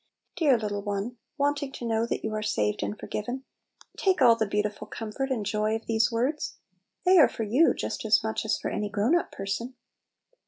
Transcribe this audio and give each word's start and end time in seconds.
Dear 0.35 0.57
little 0.57 0.81
one, 0.81 1.17
wanting 1.37 1.71
to 1.73 1.85
know 1.85 2.07
that 2.07 2.23
you 2.23 2.33
are 2.33 2.41
saved 2.41 2.81
and 2.81 2.99
forgiven, 2.99 3.43
take 3.97 4.19
all 4.19 4.35
the 4.35 4.47
beautiful 4.47 4.87
com 4.87 5.11
fort 5.11 5.29
and 5.29 5.45
joy 5.45 5.75
of 5.75 5.85
these 5.85 6.11
words! 6.11 6.57
They 7.05 7.19
arc 7.19 7.31
for 7.33 7.43
you 7.43 7.75
just 7.75 8.03
as 8.03 8.23
much 8.23 8.43
as 8.43 8.57
for 8.57 8.71
any 8.71 8.89
grown 8.89 9.15
up 9.15 9.31
person. 9.31 9.75